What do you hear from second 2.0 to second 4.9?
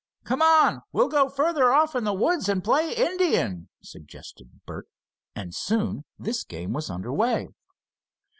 the woods and play Indian," suggested Bert,